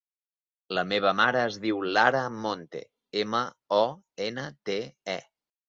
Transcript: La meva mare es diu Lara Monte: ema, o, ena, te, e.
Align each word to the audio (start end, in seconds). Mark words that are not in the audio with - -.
La 0.77 0.83
meva 0.93 1.11
mare 1.19 1.43
es 1.49 1.59
diu 1.65 1.83
Lara 1.99 2.23
Monte: 2.47 2.83
ema, 3.27 3.45
o, 3.81 3.85
ena, 4.31 4.51
te, 4.73 4.83
e. 5.19 5.23